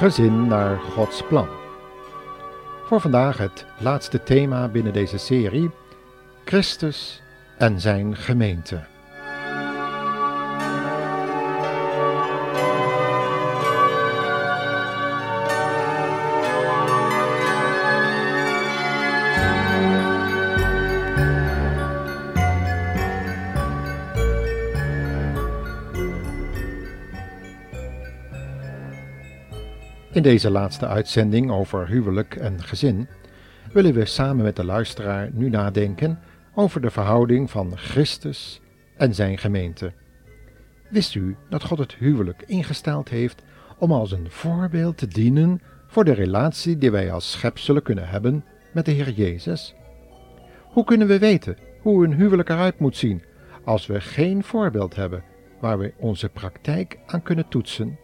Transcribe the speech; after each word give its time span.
Gezin 0.00 0.46
naar 0.46 0.78
Gods 0.78 1.22
plan. 1.22 1.48
Voor 2.84 3.00
vandaag 3.00 3.38
het 3.38 3.66
laatste 3.78 4.22
thema 4.22 4.68
binnen 4.68 4.92
deze 4.92 5.18
serie: 5.18 5.70
Christus 6.44 7.22
en 7.58 7.80
zijn 7.80 8.16
gemeente. 8.16 8.84
In 30.12 30.22
deze 30.22 30.50
laatste 30.50 30.86
uitzending 30.86 31.50
over 31.50 31.88
huwelijk 31.88 32.36
en 32.36 32.62
gezin 32.62 33.08
willen 33.72 33.94
we 33.94 34.04
samen 34.04 34.44
met 34.44 34.56
de 34.56 34.64
luisteraar 34.64 35.30
nu 35.32 35.48
nadenken 35.48 36.18
over 36.54 36.80
de 36.80 36.90
verhouding 36.90 37.50
van 37.50 37.76
Christus 37.76 38.60
en 38.96 39.14
zijn 39.14 39.38
gemeente. 39.38 39.92
Wist 40.88 41.14
u 41.14 41.36
dat 41.48 41.64
God 41.64 41.78
het 41.78 41.94
huwelijk 41.94 42.42
ingesteld 42.46 43.08
heeft 43.08 43.42
om 43.78 43.92
als 43.92 44.12
een 44.12 44.30
voorbeeld 44.30 44.98
te 44.98 45.06
dienen 45.06 45.60
voor 45.86 46.04
de 46.04 46.12
relatie 46.12 46.78
die 46.78 46.90
wij 46.90 47.12
als 47.12 47.30
schepselen 47.30 47.82
kunnen 47.82 48.08
hebben 48.08 48.44
met 48.72 48.84
de 48.84 48.92
Heer 48.92 49.10
Jezus? 49.10 49.74
Hoe 50.60 50.84
kunnen 50.84 51.06
we 51.06 51.18
weten 51.18 51.56
hoe 51.80 52.04
een 52.04 52.14
huwelijk 52.14 52.48
eruit 52.48 52.78
moet 52.78 52.96
zien 52.96 53.22
als 53.64 53.86
we 53.86 54.00
geen 54.00 54.44
voorbeeld 54.44 54.96
hebben 54.96 55.24
waar 55.60 55.78
we 55.78 55.92
onze 55.96 56.28
praktijk 56.28 56.98
aan 57.06 57.22
kunnen 57.22 57.48
toetsen? 57.48 57.98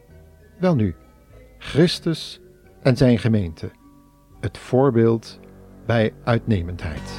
Welnu, 0.59 0.95
Christus 1.57 2.39
en 2.81 2.97
zijn 2.97 3.19
gemeente, 3.19 3.71
het 4.39 4.57
voorbeeld 4.57 5.39
bij 5.85 6.13
uitnemendheid. 6.23 7.16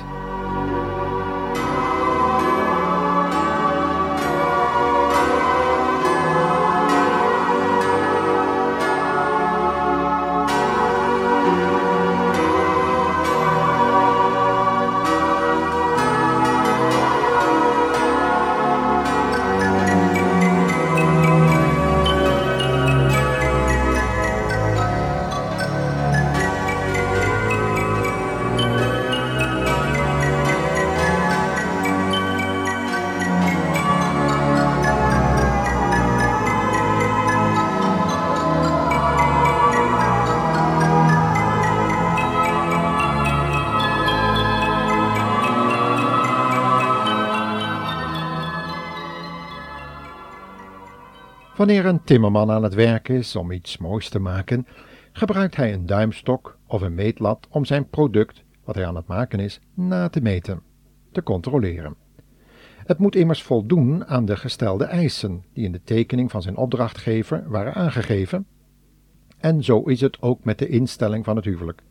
Wanneer 51.59 51.87
een 51.87 52.05
timmerman 52.05 52.51
aan 52.51 52.63
het 52.63 52.75
werk 52.75 53.09
is 53.09 53.37
om 53.37 53.53
iets 53.53 53.79
moois 53.79 54.09
te 54.09 54.19
maken, 54.19 54.67
gebruikt 55.13 55.57
hij 55.57 55.73
een 55.73 55.87
duimstok 55.87 56.59
of 56.67 56.81
een 56.81 56.95
meetlat 56.95 57.47
om 57.51 57.65
zijn 57.65 57.89
product, 57.89 58.43
wat 58.65 58.75
hij 58.75 58.87
aan 58.87 58.97
het 58.97 59.07
maken 59.07 59.41
is, 59.41 59.61
na 59.75 60.09
te 60.09 60.21
meten, 60.21 60.63
te 61.13 61.23
controleren. 61.23 61.95
Het 62.77 62.99
moet 62.99 63.17
immers 63.17 63.43
voldoen 63.43 64.07
aan 64.07 64.25
de 64.25 64.37
gestelde 64.37 64.85
eisen 64.85 65.45
die 65.53 65.65
in 65.65 65.73
de 65.73 65.81
tekening 65.85 66.31
van 66.31 66.43
zijn 66.43 66.57
opdrachtgever 66.57 67.45
waren 67.49 67.75
aangegeven. 67.75 68.47
En 69.39 69.65
zo 69.65 69.83
is 69.83 70.01
het 70.01 70.23
ook 70.23 70.45
met 70.45 70.59
de 70.59 70.69
instelling 70.69 71.25
van 71.25 71.37
het 71.37 71.45
huwelijk. 71.45 71.83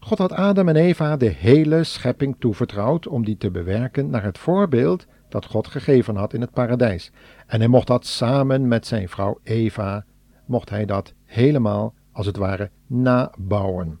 God 0.00 0.18
had 0.18 0.32
Adam 0.32 0.68
en 0.68 0.76
Eva 0.76 1.16
de 1.16 1.28
hele 1.28 1.84
schepping 1.84 2.36
toevertrouwd 2.38 3.06
om 3.06 3.24
die 3.24 3.36
te 3.36 3.50
bewerken 3.50 4.10
naar 4.10 4.24
het 4.24 4.38
voorbeeld 4.38 5.06
dat 5.30 5.46
God 5.46 5.66
gegeven 5.66 6.16
had 6.16 6.34
in 6.34 6.40
het 6.40 6.50
paradijs. 6.50 7.12
En 7.46 7.58
hij 7.58 7.68
mocht 7.68 7.86
dat 7.86 8.06
samen 8.06 8.68
met 8.68 8.86
zijn 8.86 9.08
vrouw 9.08 9.38
Eva, 9.42 10.04
mocht 10.46 10.70
hij 10.70 10.84
dat 10.84 11.14
helemaal, 11.24 11.94
als 12.12 12.26
het 12.26 12.36
ware, 12.36 12.70
nabouwen. 12.86 13.98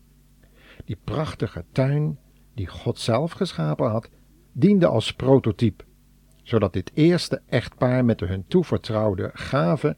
Die 0.84 0.98
prachtige 1.04 1.64
tuin, 1.72 2.18
die 2.54 2.66
God 2.66 2.98
zelf 2.98 3.32
geschapen 3.32 3.90
had, 3.90 4.10
diende 4.52 4.86
als 4.86 5.12
prototype, 5.12 5.84
zodat 6.42 6.72
dit 6.72 6.90
eerste 6.94 7.42
echtpaar 7.46 8.04
met 8.04 8.18
de 8.18 8.26
hun 8.26 8.44
toevertrouwde 8.46 9.30
gaven, 9.32 9.96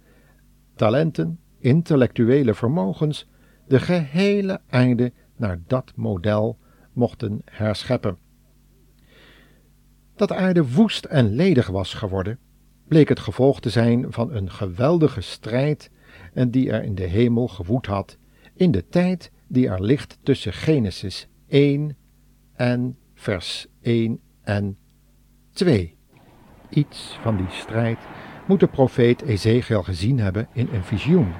talenten, 0.74 1.38
intellectuele 1.58 2.54
vermogens, 2.54 3.28
de 3.66 3.80
gehele 3.80 4.60
aarde 4.68 5.12
naar 5.36 5.58
dat 5.66 5.92
model 5.96 6.58
mochten 6.92 7.40
herscheppen. 7.44 8.18
Dat 10.14 10.28
de 10.28 10.34
aarde 10.34 10.72
woest 10.72 11.04
en 11.04 11.34
ledig 11.34 11.66
was 11.66 11.94
geworden, 11.94 12.38
bleek 12.88 13.08
het 13.08 13.20
gevolg 13.20 13.60
te 13.60 13.70
zijn 13.70 14.12
van 14.12 14.32
een 14.32 14.50
geweldige 14.50 15.20
strijd 15.20 15.90
en 16.32 16.50
die 16.50 16.70
er 16.70 16.82
in 16.82 16.94
de 16.94 17.06
hemel 17.06 17.48
gewoed 17.48 17.86
had, 17.86 18.18
in 18.54 18.70
de 18.70 18.88
tijd 18.88 19.30
die 19.46 19.68
er 19.68 19.82
ligt 19.82 20.18
tussen 20.22 20.52
Genesis 20.52 21.28
1 21.48 21.96
en 22.54 22.98
vers 23.14 23.66
1 23.80 24.20
en 24.42 24.78
2. 25.52 25.96
Iets 26.68 27.18
van 27.20 27.36
die 27.36 27.50
strijd 27.50 27.98
moet 28.46 28.60
de 28.60 28.66
profeet 28.66 29.22
Ezekiel 29.22 29.82
gezien 29.82 30.18
hebben 30.18 30.48
in 30.52 30.68
een 30.72 30.84
visioen, 30.84 31.32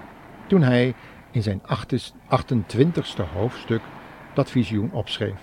toen 0.49 0.63
hij 0.63 0.95
in 1.31 1.43
zijn 1.43 1.63
28ste 1.63 3.33
hoofdstuk 3.33 3.83
dat 4.35 4.51
visioen 4.51 4.93
opschreef. 4.93 5.41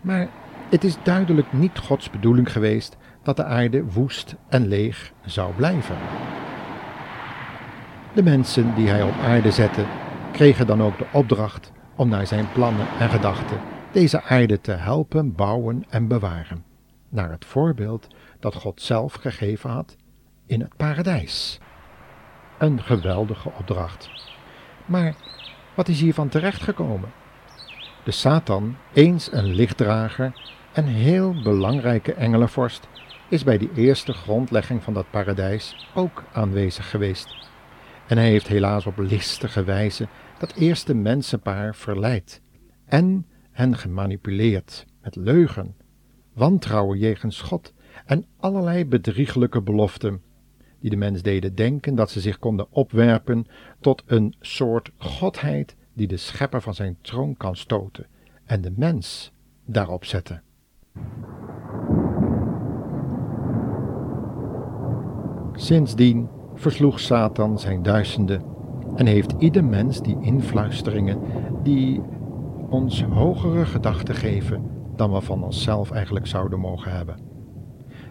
Maar 0.00 0.28
het 0.72 0.84
is 0.84 0.96
duidelijk 1.02 1.52
niet 1.52 1.78
Gods 1.78 2.10
bedoeling 2.10 2.52
geweest 2.52 2.96
dat 3.22 3.36
de 3.36 3.44
aarde 3.44 3.84
woest 3.84 4.34
en 4.48 4.66
leeg 4.68 5.12
zou 5.24 5.54
blijven. 5.54 5.96
De 8.14 8.22
mensen 8.22 8.74
die 8.74 8.88
hij 8.88 9.02
op 9.02 9.14
aarde 9.22 9.50
zette, 9.50 9.84
kregen 10.32 10.66
dan 10.66 10.82
ook 10.82 10.98
de 10.98 11.06
opdracht 11.12 11.72
om 11.96 12.08
naar 12.08 12.26
zijn 12.26 12.52
plannen 12.52 12.86
en 12.98 13.10
gedachten 13.10 13.60
deze 13.92 14.22
aarde 14.22 14.60
te 14.60 14.72
helpen 14.72 15.34
bouwen 15.34 15.84
en 15.88 16.08
bewaren, 16.08 16.64
naar 17.08 17.30
het 17.30 17.44
voorbeeld 17.44 18.06
dat 18.40 18.54
God 18.54 18.82
zelf 18.82 19.14
gegeven 19.14 19.70
had 19.70 19.96
in 20.46 20.60
het 20.60 20.76
paradijs. 20.76 21.58
Een 22.58 22.82
geweldige 22.82 23.50
opdracht. 23.58 24.10
Maar 24.86 25.14
wat 25.74 25.88
is 25.88 26.00
hiervan 26.00 26.28
terechtgekomen? 26.28 27.12
De 28.04 28.10
Satan, 28.10 28.76
eens 28.92 29.32
een 29.32 29.46
lichtdrager 29.46 30.32
en 30.72 30.84
heel 30.84 31.42
belangrijke 31.42 32.14
engelenvorst, 32.14 32.88
is 33.28 33.44
bij 33.44 33.58
die 33.58 33.70
eerste 33.74 34.12
grondlegging 34.12 34.82
van 34.82 34.94
dat 34.94 35.10
paradijs 35.10 35.90
ook 35.94 36.24
aanwezig 36.32 36.90
geweest. 36.90 37.34
En 38.06 38.16
hij 38.16 38.28
heeft 38.28 38.48
helaas 38.48 38.86
op 38.86 38.98
listige 38.98 39.64
wijze 39.64 40.08
dat 40.38 40.54
eerste 40.54 40.94
mensenpaar 40.94 41.74
verleid 41.74 42.40
en 42.84 43.26
hen 43.50 43.76
gemanipuleerd 43.76 44.86
met 45.02 45.16
leugen, 45.16 45.76
wantrouwen 46.32 46.98
jegens 46.98 47.40
God 47.40 47.72
en 48.04 48.26
allerlei 48.36 48.86
bedrieglijke 48.86 49.62
beloften, 49.62 50.22
die 50.80 50.90
de 50.90 50.96
mens 50.96 51.22
deden 51.22 51.54
denken 51.54 51.94
dat 51.94 52.10
ze 52.10 52.20
zich 52.20 52.38
konden 52.38 52.66
opwerpen 52.70 53.46
tot 53.80 54.02
een 54.06 54.34
soort 54.40 54.90
godheid 54.96 55.76
die 55.92 56.06
de 56.06 56.16
schepper 56.16 56.62
van 56.62 56.74
zijn 56.74 56.98
troon 57.00 57.36
kan 57.36 57.56
stoten 57.56 58.06
en 58.44 58.60
de 58.60 58.72
mens 58.76 59.32
daarop 59.64 60.04
zetten. 60.04 60.42
Sindsdien 65.54 66.28
versloeg 66.54 67.00
Satan 67.00 67.58
zijn 67.58 67.82
duizenden 67.82 68.42
en 68.96 69.06
heeft 69.06 69.34
ieder 69.38 69.64
mens 69.64 70.02
die 70.02 70.16
influisteringen 70.20 71.18
die 71.62 72.00
ons 72.68 73.02
hogere 73.02 73.64
gedachten 73.64 74.14
geven 74.14 74.70
dan 74.96 75.12
we 75.12 75.20
van 75.20 75.44
onszelf 75.44 75.90
eigenlijk 75.90 76.26
zouden 76.26 76.58
mogen 76.60 76.92
hebben. 76.92 77.16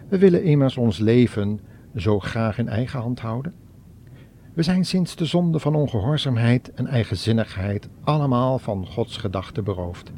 We 0.08 0.18
willen 0.18 0.44
immers 0.44 0.76
ons 0.76 0.98
leven 0.98 1.60
zo 1.96 2.18
graag 2.18 2.58
in 2.58 2.68
eigen 2.68 3.00
hand 3.00 3.20
houden. 3.20 3.54
We 4.54 4.62
zijn 4.62 4.84
sinds 4.84 5.16
de 5.16 5.24
zonde 5.24 5.58
van 5.58 5.74
ongehoorzaamheid 5.74 6.72
en 6.72 6.86
eigenzinnigheid 6.86 7.88
allemaal 8.02 8.58
van 8.58 8.86
Gods 8.86 9.16
gedachten 9.16 9.64
beroofd. 9.64 10.12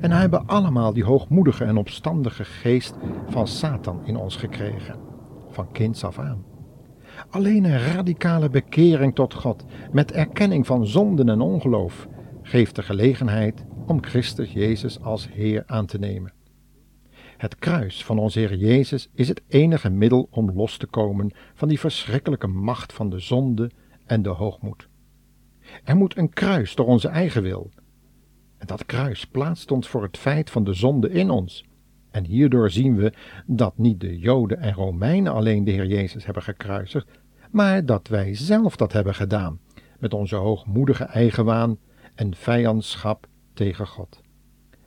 En 0.00 0.10
hebben 0.10 0.46
allemaal 0.46 0.92
die 0.92 1.04
hoogmoedige 1.04 1.64
en 1.64 1.76
opstandige 1.76 2.44
geest 2.44 2.94
van 3.28 3.46
Satan 3.46 4.00
in 4.04 4.16
ons 4.16 4.36
gekregen, 4.36 4.98
van 5.48 5.72
kinds 5.72 6.04
af 6.04 6.18
aan. 6.18 6.44
Alleen 7.30 7.64
een 7.64 7.78
radicale 7.78 8.50
bekering 8.50 9.14
tot 9.14 9.34
God, 9.34 9.64
met 9.92 10.12
erkenning 10.12 10.66
van 10.66 10.86
zonden 10.86 11.28
en 11.28 11.40
ongeloof, 11.40 12.08
geeft 12.42 12.76
de 12.76 12.82
gelegenheid 12.82 13.64
om 13.86 14.04
Christus 14.04 14.52
Jezus 14.52 15.00
als 15.00 15.28
Heer 15.32 15.62
aan 15.66 15.86
te 15.86 15.98
nemen. 15.98 16.32
Het 17.36 17.58
kruis 17.58 18.04
van 18.04 18.18
onze 18.18 18.38
Heer 18.38 18.56
Jezus 18.56 19.08
is 19.14 19.28
het 19.28 19.42
enige 19.48 19.90
middel 19.90 20.28
om 20.30 20.50
los 20.54 20.76
te 20.76 20.86
komen 20.86 21.32
van 21.54 21.68
die 21.68 21.80
verschrikkelijke 21.80 22.46
macht 22.46 22.92
van 22.92 23.10
de 23.10 23.18
zonde 23.18 23.70
en 24.06 24.22
de 24.22 24.28
hoogmoed. 24.28 24.88
Er 25.84 25.96
moet 25.96 26.16
een 26.16 26.32
kruis 26.32 26.74
door 26.74 26.86
onze 26.86 27.08
eigen 27.08 27.42
wil. 27.42 27.70
Dat 28.66 28.86
kruis 28.86 29.26
plaatst 29.26 29.70
ons 29.70 29.88
voor 29.88 30.02
het 30.02 30.18
feit 30.18 30.50
van 30.50 30.64
de 30.64 30.72
zonde 30.72 31.10
in 31.10 31.30
ons. 31.30 31.64
En 32.10 32.24
hierdoor 32.24 32.70
zien 32.70 32.96
we 32.96 33.12
dat 33.46 33.78
niet 33.78 34.00
de 34.00 34.18
Joden 34.18 34.58
en 34.58 34.72
Romeinen 34.72 35.32
alleen 35.32 35.64
de 35.64 35.70
Heer 35.70 35.86
Jezus 35.86 36.24
hebben 36.24 36.42
gekruisigd, 36.42 37.08
maar 37.50 37.86
dat 37.86 38.08
wij 38.08 38.34
zelf 38.34 38.76
dat 38.76 38.92
hebben 38.92 39.14
gedaan, 39.14 39.58
met 39.98 40.14
onze 40.14 40.36
hoogmoedige 40.36 41.04
eigenwaan 41.04 41.78
en 42.14 42.34
vijandschap 42.34 43.26
tegen 43.52 43.86
God. 43.86 44.20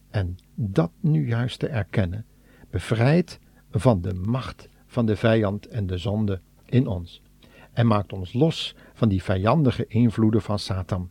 En 0.09 0.35
dat 0.55 0.91
nu 0.99 1.27
juist 1.27 1.59
te 1.59 1.67
erkennen, 1.67 2.25
bevrijdt 2.69 3.39
van 3.71 4.01
de 4.01 4.13
macht 4.13 4.69
van 4.85 5.05
de 5.05 5.15
vijand 5.15 5.67
en 5.67 5.87
de 5.87 5.97
zonde 5.97 6.41
in 6.65 6.87
ons 6.87 7.21
en 7.77 7.87
maakt 7.87 8.13
ons 8.13 8.33
los 8.33 8.75
van 8.93 9.09
die 9.09 9.23
vijandige 9.23 9.87
invloeden 9.87 10.41
van 10.41 10.59
Satan. 10.59 11.09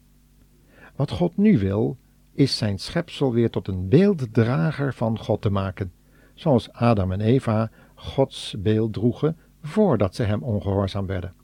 Wat 0.96 1.10
God 1.10 1.36
nu 1.36 1.58
wil, 1.58 1.96
is 2.36 2.56
zijn 2.56 2.78
schepsel 2.78 3.32
weer 3.32 3.50
tot 3.50 3.68
een 3.68 3.88
beelddrager 3.88 4.94
van 4.94 5.18
God 5.18 5.42
te 5.42 5.50
maken, 5.50 5.92
zoals 6.34 6.72
Adam 6.72 7.12
en 7.12 7.20
Eva 7.20 7.70
Gods 7.94 8.54
beeld 8.58 8.92
droegen 8.92 9.36
voordat 9.62 10.14
ze 10.14 10.22
hem 10.22 10.42
ongehoorzaam 10.42 11.06
werden. 11.06 11.34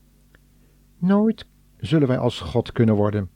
Nooit 0.99 1.47
zullen 1.77 2.09
wij 2.09 2.19
als 2.19 2.41
God 2.41 2.73
kunnen 2.73 2.94
worden. 2.94 3.31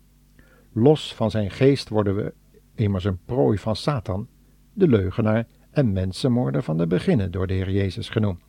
Los 0.73 1.14
van 1.14 1.31
zijn 1.31 1.50
geest 1.50 1.88
worden 1.88 2.17
we 2.17 2.35
immers 2.75 3.05
een 3.05 3.25
prooi 3.25 3.58
van 3.58 3.76
Satan, 3.76 4.29
de 4.73 4.88
leugenaar 4.88 5.47
en 5.70 5.93
mensenmoorder 5.93 6.62
van 6.62 6.76
de 6.76 6.87
beginnen 6.87 7.31
door 7.31 7.47
de 7.47 7.55
Heer 7.55 7.70
Jezus 7.70 8.08
genoemd. 8.08 8.41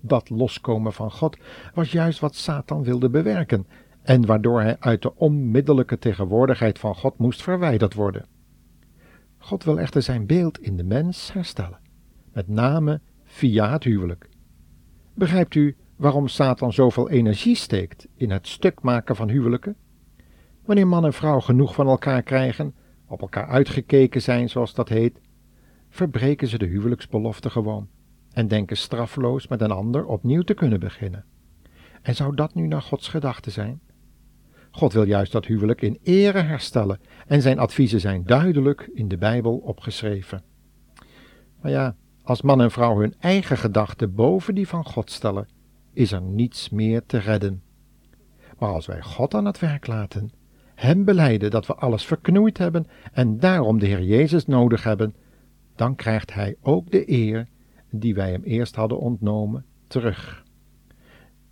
Dat 0.00 0.30
loskomen 0.30 0.92
van 0.92 1.10
God 1.10 1.36
was 1.74 1.92
juist 1.92 2.20
wat 2.20 2.34
Satan 2.34 2.82
wilde 2.82 3.10
bewerken 3.10 3.66
en 4.02 4.26
waardoor 4.26 4.60
hij 4.60 4.76
uit 4.78 5.02
de 5.02 5.16
onmiddellijke 5.16 5.98
tegenwoordigheid 5.98 6.78
van 6.78 6.94
God 6.94 7.18
moest 7.18 7.42
verwijderd 7.42 7.94
worden. 7.94 8.26
God 9.38 9.64
wil 9.64 9.78
echter 9.78 10.02
zijn 10.02 10.26
beeld 10.26 10.60
in 10.60 10.76
de 10.76 10.84
mens 10.84 11.32
herstellen, 11.32 11.78
met 12.32 12.48
name 12.48 13.00
via 13.24 13.70
het 13.70 13.84
huwelijk. 13.84 14.28
Begrijpt 15.14 15.54
u 15.54 15.76
waarom 15.96 16.28
Satan 16.28 16.72
zoveel 16.72 17.10
energie 17.10 17.56
steekt 17.56 18.08
in 18.14 18.30
het 18.30 18.48
stuk 18.48 18.82
maken 18.82 19.16
van 19.16 19.28
huwelijken? 19.28 19.76
Wanneer 20.64 20.86
man 20.86 21.04
en 21.04 21.12
vrouw 21.12 21.40
genoeg 21.40 21.74
van 21.74 21.86
elkaar 21.86 22.22
krijgen, 22.22 22.74
op 23.06 23.20
elkaar 23.20 23.46
uitgekeken 23.46 24.22
zijn, 24.22 24.48
zoals 24.48 24.74
dat 24.74 24.88
heet, 24.88 25.20
verbreken 25.88 26.48
ze 26.48 26.58
de 26.58 26.66
huwelijksbelofte 26.66 27.50
gewoon 27.50 27.88
en 28.32 28.48
denken 28.48 28.76
straffeloos 28.76 29.46
met 29.46 29.60
een 29.60 29.70
ander 29.70 30.06
opnieuw 30.06 30.42
te 30.42 30.54
kunnen 30.54 30.80
beginnen. 30.80 31.24
En 32.02 32.14
zou 32.14 32.34
dat 32.34 32.54
nu 32.54 32.66
naar 32.66 32.82
Gods 32.82 33.08
gedachte 33.08 33.50
zijn? 33.50 33.80
God 34.70 34.92
wil 34.92 35.06
juist 35.06 35.32
dat 35.32 35.46
huwelijk 35.46 35.82
in 35.82 35.98
ere 36.02 36.40
herstellen 36.40 37.00
en 37.26 37.42
zijn 37.42 37.58
adviezen 37.58 38.00
zijn 38.00 38.24
duidelijk 38.24 38.90
in 38.94 39.08
de 39.08 39.18
Bijbel 39.18 39.56
opgeschreven. 39.56 40.42
Maar 41.60 41.70
ja, 41.70 41.96
als 42.22 42.42
man 42.42 42.60
en 42.60 42.70
vrouw 42.70 42.98
hun 42.98 43.14
eigen 43.18 43.56
gedachten 43.56 44.14
boven 44.14 44.54
die 44.54 44.68
van 44.68 44.84
God 44.84 45.10
stellen, 45.10 45.48
is 45.92 46.12
er 46.12 46.22
niets 46.22 46.68
meer 46.68 47.06
te 47.06 47.18
redden. 47.18 47.62
Maar 48.58 48.70
als 48.70 48.86
wij 48.86 49.02
God 49.02 49.34
aan 49.34 49.44
het 49.44 49.58
werk 49.58 49.86
laten, 49.86 50.32
Hem 50.74 51.04
beleiden 51.04 51.50
dat 51.50 51.66
we 51.66 51.74
alles 51.74 52.04
verknoeid 52.04 52.58
hebben 52.58 52.86
en 53.12 53.38
daarom 53.38 53.78
de 53.78 53.86
Heer 53.86 54.02
Jezus 54.02 54.46
nodig 54.46 54.82
hebben, 54.82 55.14
dan 55.76 55.94
krijgt 55.94 56.34
Hij 56.34 56.56
ook 56.62 56.90
de 56.90 57.10
eer 57.10 57.48
die 57.90 58.14
wij 58.14 58.30
Hem 58.30 58.42
eerst 58.42 58.74
hadden 58.74 58.98
ontnomen 58.98 59.64
terug. 59.86 60.44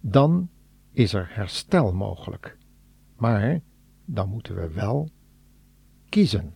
Dan 0.00 0.48
is 0.92 1.12
er 1.12 1.28
herstel 1.30 1.92
mogelijk. 1.92 2.57
Maar 3.18 3.60
dan 4.04 4.28
moeten 4.28 4.54
we 4.54 4.68
wel 4.72 5.08
kiezen. 6.08 6.54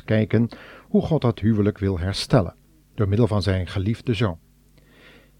Kijken 0.00 0.48
hoe 0.88 1.02
God 1.02 1.20
dat 1.20 1.38
huwelijk 1.38 1.78
wil 1.78 1.98
herstellen, 1.98 2.54
door 2.94 3.08
middel 3.08 3.26
van 3.26 3.42
zijn 3.42 3.66
geliefde 3.66 4.14
zoon. 4.14 4.38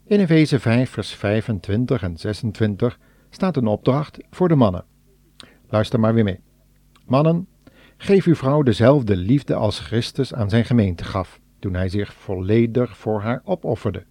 In 0.07 0.21
Efeze 0.21 0.59
5, 0.61 0.91
vers 0.91 1.15
25 1.15 2.03
en 2.03 2.17
26 2.17 2.99
staat 3.31 3.57
een 3.57 3.67
opdracht 3.67 4.19
voor 4.31 4.49
de 4.49 4.55
mannen. 4.55 4.85
Luister 5.69 6.01
maar 6.01 6.15
weer 6.15 6.25
mee. 6.25 6.41
Mannen, 7.07 7.49
geef 7.97 8.27
uw 8.27 8.35
vrouw 8.35 8.63
dezelfde 8.63 9.17
liefde 9.17 9.55
als 9.55 9.81
Christus 9.81 10.35
aan 10.35 10.51
zijn 10.51 10.65
gemeente 10.65 11.05
gaf, 11.05 11.41
toen 11.59 11.75
hij 11.75 11.89
zich 11.89 12.13
volledig 12.13 12.97
voor 12.97 13.21
haar 13.21 13.41
opofferde. 13.45 14.05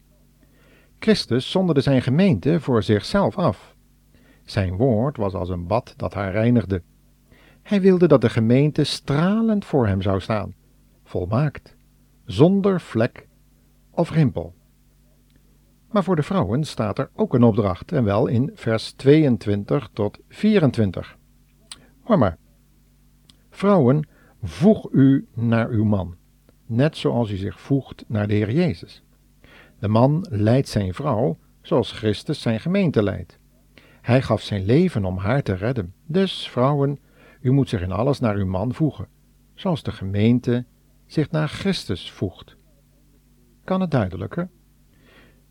Christus 1.00 1.52
zonderde 1.52 1.82
zijn 1.82 2.02
gemeente 2.02 2.60
voor 2.60 2.84
zichzelf 2.84 3.38
af. 3.38 3.76
Zijn 4.44 4.76
woord 4.76 5.18
was 5.18 5.34
als 5.34 5.50
een 5.50 5.68
bad 5.68 5.94
dat 5.98 6.14
haar 6.14 6.32
reinigde. 6.32 6.82
Hij 7.72 7.82
wilde 7.82 8.08
dat 8.08 8.22
de 8.22 8.30
gemeente 8.30 8.84
stralend 8.84 9.66
voor 9.66 9.88
hem 9.88 10.02
zou 10.02 10.20
staan, 10.20 10.54
volmaakt, 11.04 11.76
zonder 12.26 12.82
vlek 12.82 13.28
of 13.92 14.12
rimpel. 14.12 14.54
Maar 15.92 16.04
voor 16.04 16.16
de 16.16 16.24
vrouwen 16.24 16.64
staat 16.64 17.00
er 17.00 17.10
ook 17.16 17.34
een 17.34 17.44
opdracht, 17.44 17.92
en 17.92 18.04
wel 18.04 18.28
in 18.28 18.52
vers 18.54 18.92
22 18.92 19.90
tot 19.94 20.20
24. 20.28 21.18
Hoor 22.02 22.18
maar. 22.18 22.38
Vrouwen, 23.50 24.08
voeg 24.44 24.92
u 24.92 25.28
naar 25.34 25.70
uw 25.70 25.84
man, 25.84 26.16
net 26.66 26.98
zoals 26.98 27.32
u 27.32 27.36
zich 27.36 27.60
voegt 27.60 28.04
naar 28.08 28.28
de 28.28 28.34
Heer 28.34 28.52
Jezus. 28.52 29.04
De 29.80 29.88
man 29.88 30.26
leidt 30.30 30.68
zijn 30.68 30.94
vrouw 30.94 31.38
zoals 31.62 31.92
Christus 31.92 32.42
zijn 32.42 32.60
gemeente 32.60 33.04
leidt. 33.04 33.40
Hij 34.02 34.22
gaf 34.22 34.42
zijn 34.42 34.66
leven 34.66 35.06
om 35.06 35.18
haar 35.18 35.44
te 35.44 35.54
redden. 35.54 35.94
Dus, 36.06 36.50
vrouwen, 36.50 37.00
u 37.42 37.52
moet 37.52 37.70
zich 37.70 37.82
in 37.82 37.92
alles 37.92 38.20
naar 38.20 38.36
uw 38.36 38.46
man 38.46 38.74
voegen, 38.74 39.08
zoals 39.54 39.84
de 39.84 39.92
gemeente 39.92 40.66
zich 41.06 41.32
naar 41.32 41.48
Christus 41.48 42.12
voegt. 42.12 42.56
Kan 43.64 43.82
het 43.82 43.92
duidelijker? 43.92 44.50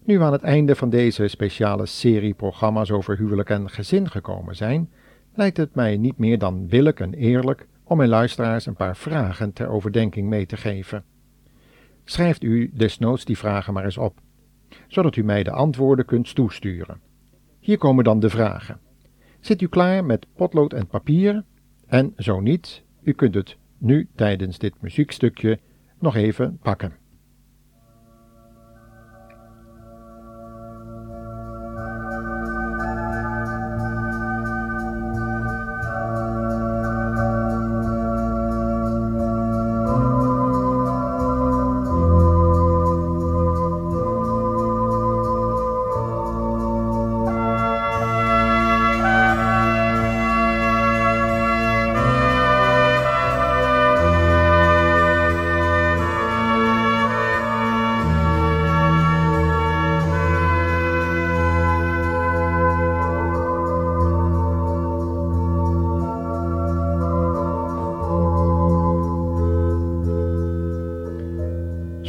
Nu 0.05 0.19
we 0.19 0.25
aan 0.25 0.33
het 0.33 0.43
einde 0.43 0.75
van 0.75 0.91
deze 0.91 1.29
speciale 1.29 1.87
serie 1.87 2.35
programma's 2.35 2.91
over 2.91 3.17
huwelijk 3.17 3.51
en 3.51 3.71
gezin 3.71 4.11
gekomen 4.11 4.57
zijn, 4.57 4.91
lijkt 5.35 5.57
het 5.57 5.75
mij 5.75 5.97
niet 5.97 6.19
meer 6.19 6.39
dan 6.39 6.67
billig 6.67 6.95
en 6.95 7.15
eerlijk 7.15 7.69
om 7.85 7.97
mijn 7.97 8.09
luisteraars 8.09 8.67
een 8.67 8.75
paar 8.75 8.97
vragen 8.97 9.53
ter 9.53 9.69
overdenking 9.69 10.29
mee 10.29 10.47
te 10.47 10.57
geven. 10.57 11.05
Schrijft 12.05 12.43
u 12.43 12.71
desnoods 12.75 13.25
die 13.25 13.39
vragen 13.39 13.73
maar 13.73 13.85
eens 13.85 13.99
op, 13.99 14.21
zodat 14.89 15.17
u 15.17 15.25
mij 15.25 15.43
de 15.43 15.51
antwoorden 15.51 16.05
kunt 16.05 16.35
toesturen. 16.35 17.01
Hier 17.61 17.79
komen 17.79 18.05
dan 18.05 18.21
de 18.21 18.31
vragen. 18.31 18.81
Zit 19.41 19.63
u 19.63 19.69
klaar 19.69 20.05
met 20.05 20.27
potlood 20.35 20.73
en 20.73 20.87
papier? 20.87 21.45
En 21.91 22.13
zo 22.17 22.41
niet, 22.41 22.83
u 23.03 23.13
kunt 23.13 23.35
het 23.35 23.57
nu 23.79 24.09
tijdens 24.15 24.59
dit 24.59 24.75
muziekstukje 24.81 25.59
nog 25.99 26.17
even 26.17 26.59
pakken. 26.63 26.93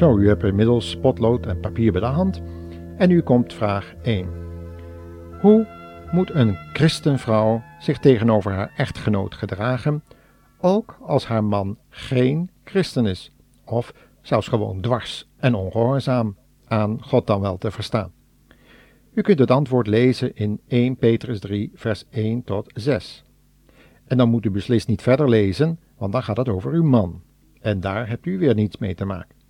Zo, 0.01 0.17
u 0.17 0.27
hebt 0.27 0.43
inmiddels 0.43 0.98
potlood 0.98 1.46
en 1.46 1.60
papier 1.60 1.91
bij 1.91 2.01
de 2.01 2.08
hand 2.08 2.41
en 2.98 3.10
nu 3.10 3.22
komt 3.22 3.53
vraag 3.53 3.93
1. 4.01 4.27
Hoe 5.41 5.67
moet 6.12 6.29
een 6.34 6.58
christenvrouw 6.74 7.63
zich 7.79 8.00
tegenover 8.00 8.51
haar 8.51 8.74
echtgenoot 8.77 9.36
gedragen, 9.36 10.03
ook 10.60 10.98
als 11.01 11.25
haar 11.25 11.43
man 11.43 11.77
geen 11.89 12.50
christen 12.63 13.05
is, 13.05 13.31
of 13.65 13.93
zelfs 14.22 14.48
gewoon 14.48 14.81
dwars 14.81 15.29
en 15.38 15.53
ongehoorzaam 15.53 16.38
aan 16.67 17.03
God 17.03 17.27
dan 17.27 17.41
wel 17.41 17.58
te 17.58 17.72
verstaan? 17.72 18.12
U 19.13 19.22
kunt 19.22 19.39
het 19.39 19.51
antwoord 19.51 19.88
lezen 19.88 20.36
in 20.36 20.60
1 20.67 20.96
Petrus 20.96 21.39
3, 21.39 21.72
vers 21.74 22.05
1 22.10 22.43
tot 22.43 22.72
6. 22.74 23.24
En 24.05 24.17
dan 24.17 24.29
moet 24.29 24.46
u 24.46 24.51
beslist 24.51 24.88
niet 24.88 25.01
verder 25.01 25.29
lezen, 25.29 25.79
want 25.98 26.12
dan 26.12 26.24
gaat 26.24 26.38
het 26.38 26.50
over 26.50 26.72
uw 26.72 26.84
man. 26.84 27.22
En 27.60 27.79
daar 27.79 28.08
hebt 28.08 28.25
u 28.25 28.38
weer 28.38 28.55
niets 28.55 28.77
mee 28.77 28.96
te 28.96 29.05
maken. 29.05 29.41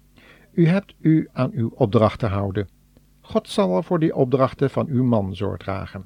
U 0.51 0.67
hebt 0.67 0.93
u 0.99 1.29
aan 1.31 1.51
uw 1.53 1.71
opdracht 1.75 2.19
te 2.19 2.25
houden. 2.25 2.67
God 3.21 3.49
zal 3.49 3.69
wel 3.69 3.83
voor 3.83 3.99
die 3.99 4.15
opdrachten 4.15 4.69
van 4.69 4.87
uw 4.87 5.03
man 5.03 5.35
zorg 5.35 5.57
dragen. 5.57 6.05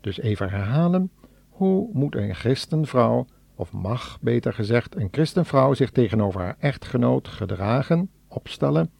Dus 0.00 0.18
even 0.18 0.50
herhalen, 0.50 1.10
hoe 1.48 1.90
moet 1.92 2.14
een 2.14 2.34
christenvrouw, 2.34 3.26
of 3.54 3.72
mag 3.72 4.18
beter 4.20 4.52
gezegd 4.52 4.96
een 4.96 5.08
christenvrouw 5.10 5.74
zich 5.74 5.90
tegenover 5.90 6.40
haar 6.40 6.56
echtgenoot 6.58 7.28
gedragen, 7.28 8.10
opstellen, 8.28 8.90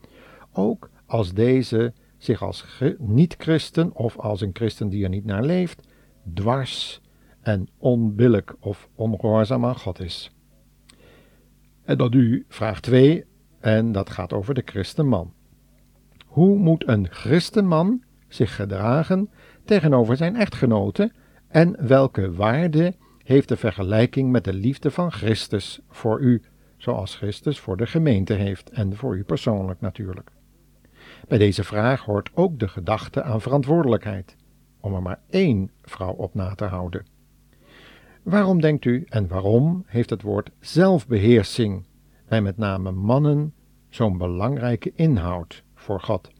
ook 0.52 0.90
als 1.06 1.32
deze 1.32 1.92
zich 2.18 2.42
als 2.42 2.82
niet-christen 2.98 3.94
of 3.94 4.18
als 4.18 4.40
een 4.40 4.50
christen 4.52 4.88
die 4.88 5.02
er 5.04 5.08
niet 5.08 5.24
naar 5.24 5.44
leeft, 5.44 5.88
dwars 6.34 7.00
en 7.40 7.68
onbillijk 7.78 8.56
of 8.60 8.88
ongehoorzaam 8.94 9.64
aan 9.64 9.78
God 9.78 10.00
is. 10.00 10.32
En 11.82 11.98
dan 11.98 12.12
u, 12.12 12.44
vraag 12.48 12.80
2, 12.80 13.24
en 13.64 13.92
dat 13.92 14.10
gaat 14.10 14.32
over 14.32 14.54
de 14.54 14.62
christenman. 14.64 15.32
Hoe 16.26 16.58
moet 16.58 16.88
een 16.88 17.08
christenman 17.10 18.02
zich 18.28 18.56
gedragen 18.56 19.30
tegenover 19.64 20.16
zijn 20.16 20.36
echtgenote 20.36 21.12
en 21.48 21.86
welke 21.86 22.32
waarde 22.32 22.94
heeft 23.22 23.48
de 23.48 23.56
vergelijking 23.56 24.30
met 24.30 24.44
de 24.44 24.52
liefde 24.52 24.90
van 24.90 25.12
Christus 25.12 25.80
voor 25.88 26.20
u, 26.20 26.42
zoals 26.76 27.16
Christus 27.16 27.60
voor 27.60 27.76
de 27.76 27.86
gemeente 27.86 28.32
heeft 28.32 28.70
en 28.70 28.96
voor 28.96 29.16
u 29.16 29.22
persoonlijk 29.22 29.80
natuurlijk? 29.80 30.30
Bij 31.28 31.38
deze 31.38 31.64
vraag 31.64 32.04
hoort 32.04 32.30
ook 32.34 32.58
de 32.58 32.68
gedachte 32.68 33.22
aan 33.22 33.40
verantwoordelijkheid, 33.40 34.36
om 34.80 34.94
er 34.94 35.02
maar 35.02 35.20
één 35.30 35.70
vrouw 35.82 36.12
op 36.12 36.34
na 36.34 36.54
te 36.54 36.64
houden. 36.64 37.06
Waarom 38.22 38.60
denkt 38.60 38.84
u 38.84 39.04
en 39.08 39.28
waarom 39.28 39.84
heeft 39.86 40.10
het 40.10 40.22
woord 40.22 40.50
zelfbeheersing 40.60 41.84
bij 42.34 42.42
met 42.42 42.56
name 42.56 42.90
mannen 42.90 43.54
zo'n 43.88 44.18
belangrijke 44.18 44.92
inhoud 44.94 45.64
voor 45.74 46.00
God. 46.00 46.30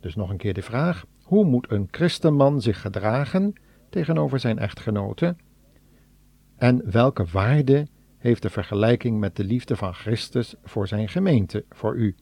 Dus 0.00 0.14
nog 0.14 0.30
een 0.30 0.36
keer 0.36 0.54
de 0.54 0.62
vraag: 0.62 1.04
hoe 1.22 1.44
moet 1.44 1.70
een 1.70 1.88
christenman 1.90 2.60
zich 2.60 2.80
gedragen 2.80 3.52
tegenover 3.90 4.38
zijn 4.38 4.58
echtgenote? 4.58 5.36
En 6.56 6.90
welke 6.90 7.24
waarde 7.24 7.86
heeft 8.18 8.42
de 8.42 8.50
vergelijking 8.50 9.18
met 9.18 9.36
de 9.36 9.44
liefde 9.44 9.76
van 9.76 9.94
Christus 9.94 10.54
voor 10.62 10.88
zijn 10.88 11.08
gemeente 11.08 11.64
voor 11.70 11.96
u? 11.96 12.14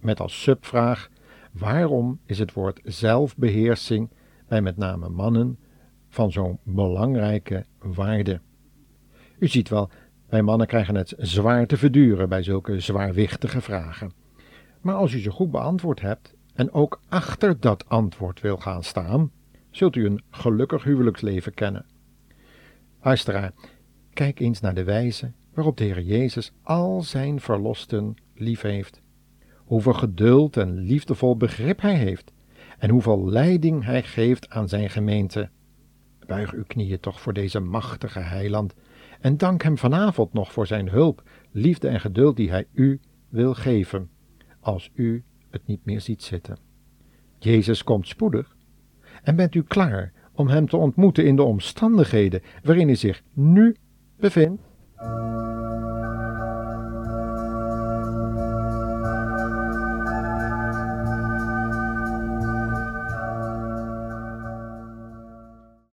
Met 0.00 0.20
als 0.20 0.42
subvraag: 0.42 1.08
waarom 1.52 2.20
is 2.24 2.38
het 2.38 2.52
woord 2.52 2.80
zelfbeheersing 2.84 4.10
bij 4.48 4.62
met 4.62 4.76
name 4.76 5.08
mannen 5.08 5.58
van 6.08 6.32
zo'n 6.32 6.58
belangrijke 6.62 7.64
waarde? 7.78 8.40
U 9.38 9.48
ziet 9.48 9.68
wel 9.68 9.90
wij 10.28 10.42
mannen 10.42 10.66
krijgen 10.66 10.94
het 10.94 11.14
zwaar 11.18 11.66
te 11.66 11.76
verduren 11.76 12.28
bij 12.28 12.42
zulke 12.42 12.80
zwaarwichtige 12.80 13.60
vragen. 13.60 14.12
Maar 14.80 14.94
als 14.94 15.12
u 15.12 15.18
ze 15.18 15.30
goed 15.30 15.50
beantwoord 15.50 16.00
hebt 16.00 16.34
en 16.54 16.72
ook 16.72 17.00
achter 17.08 17.60
dat 17.60 17.88
antwoord 17.88 18.40
wil 18.40 18.56
gaan 18.56 18.82
staan, 18.82 19.30
zult 19.70 19.96
u 19.96 20.06
een 20.06 20.22
gelukkig 20.30 20.84
huwelijksleven 20.84 21.54
kennen. 21.54 21.86
Luisteraar, 23.02 23.52
kijk 24.12 24.40
eens 24.40 24.60
naar 24.60 24.74
de 24.74 24.84
wijze 24.84 25.32
waarop 25.54 25.76
de 25.76 25.84
Heer 25.84 26.02
Jezus 26.02 26.52
al 26.62 27.02
zijn 27.02 27.40
verlosten 27.40 28.14
lief 28.34 28.60
heeft. 28.60 29.00
Hoeveel 29.56 29.92
geduld 29.92 30.56
en 30.56 30.78
liefdevol 30.78 31.36
begrip 31.36 31.80
hij 31.80 31.96
heeft 31.96 32.32
en 32.78 32.90
hoeveel 32.90 33.30
leiding 33.30 33.84
hij 33.84 34.02
geeft 34.02 34.50
aan 34.50 34.68
zijn 34.68 34.90
gemeente. 34.90 35.50
Buig 36.26 36.52
uw 36.52 36.64
knieën 36.66 37.00
toch 37.00 37.20
voor 37.20 37.32
deze 37.32 37.60
machtige 37.60 38.18
heiland 38.18 38.74
en 39.20 39.36
dank 39.36 39.62
Hem 39.62 39.78
vanavond 39.78 40.32
nog 40.32 40.52
voor 40.52 40.66
Zijn 40.66 40.88
hulp, 40.88 41.22
liefde 41.50 41.88
en 41.88 42.00
geduld 42.00 42.36
die 42.36 42.50
Hij 42.50 42.66
u 42.72 43.00
wil 43.28 43.54
geven, 43.54 44.10
als 44.60 44.90
u 44.94 45.24
het 45.50 45.66
niet 45.66 45.84
meer 45.84 46.00
ziet 46.00 46.22
zitten. 46.22 46.58
Jezus 47.38 47.84
komt 47.84 48.08
spoedig. 48.08 48.56
En 49.22 49.36
bent 49.36 49.54
u 49.54 49.62
klaar 49.62 50.12
om 50.32 50.48
Hem 50.48 50.68
te 50.68 50.76
ontmoeten 50.76 51.26
in 51.26 51.36
de 51.36 51.42
omstandigheden 51.42 52.42
waarin 52.62 52.88
u 52.88 52.96
zich 52.96 53.22
nu 53.32 53.76
bevindt? 54.16 54.62